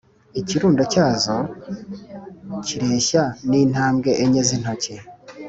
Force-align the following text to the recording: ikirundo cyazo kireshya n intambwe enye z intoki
ikirundo 0.39 0.83
cyazo 0.93 1.35
kireshya 2.65 3.23
n 3.49 3.51
intambwe 3.63 4.09
enye 4.23 4.41
z 4.47 4.49
intoki 4.57 4.95